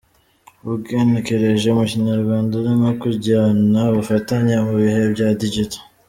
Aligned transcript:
Ugenekereje 0.73 1.67
mu 1.77 1.83
Kinyarwanda 1.91 2.55
ni 2.63 2.71
nko 2.79 2.91
kujyana 3.01 3.79
ubufatanye 3.91 4.53
mu 4.65 4.71
bihe 4.79 5.01
bya 5.13 5.29
digital. 5.41 5.81